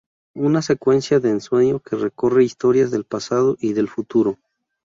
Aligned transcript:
Una 0.33 0.63
secuencia 0.63 1.19
de 1.19 1.29
ensueño 1.29 1.79
que 1.79 1.95
recorre 1.95 2.43
historias 2.43 2.89
del 2.89 3.03
pasado 3.03 3.55
y 3.59 3.73
del 3.73 3.87
futuro". 3.87 4.39